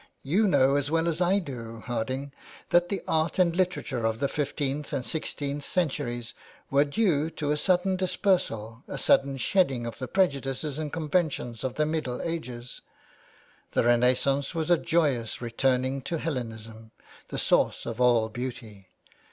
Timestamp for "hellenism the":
16.17-17.37